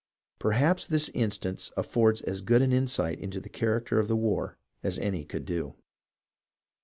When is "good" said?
2.41-2.63